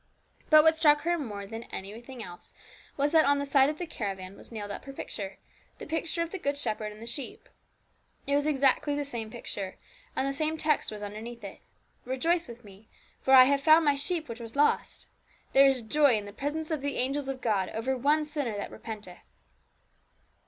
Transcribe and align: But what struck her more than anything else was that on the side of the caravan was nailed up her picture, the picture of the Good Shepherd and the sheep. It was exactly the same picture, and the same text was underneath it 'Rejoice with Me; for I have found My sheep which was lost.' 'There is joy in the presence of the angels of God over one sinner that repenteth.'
But 0.49 0.63
what 0.63 0.75
struck 0.75 1.01
her 1.01 1.15
more 1.15 1.45
than 1.45 1.61
anything 1.65 2.23
else 2.23 2.55
was 2.97 3.11
that 3.11 3.23
on 3.23 3.37
the 3.37 3.45
side 3.45 3.69
of 3.69 3.77
the 3.77 3.85
caravan 3.85 4.35
was 4.35 4.51
nailed 4.51 4.71
up 4.71 4.85
her 4.85 4.93
picture, 4.93 5.37
the 5.77 5.85
picture 5.85 6.23
of 6.23 6.31
the 6.31 6.39
Good 6.39 6.57
Shepherd 6.57 6.91
and 6.91 6.99
the 6.99 7.05
sheep. 7.05 7.47
It 8.25 8.33
was 8.33 8.47
exactly 8.47 8.95
the 8.95 9.05
same 9.05 9.29
picture, 9.29 9.77
and 10.15 10.27
the 10.27 10.33
same 10.33 10.57
text 10.57 10.91
was 10.91 11.03
underneath 11.03 11.43
it 11.43 11.59
'Rejoice 12.03 12.47
with 12.47 12.63
Me; 12.65 12.87
for 13.21 13.35
I 13.35 13.43
have 13.43 13.61
found 13.61 13.85
My 13.85 13.95
sheep 13.95 14.27
which 14.27 14.39
was 14.39 14.55
lost.' 14.55 15.05
'There 15.53 15.67
is 15.67 15.83
joy 15.83 16.15
in 16.17 16.25
the 16.25 16.33
presence 16.33 16.71
of 16.71 16.81
the 16.81 16.97
angels 16.97 17.29
of 17.29 17.39
God 17.39 17.69
over 17.69 17.95
one 17.95 18.23
sinner 18.23 18.57
that 18.57 18.71
repenteth.' 18.71 19.27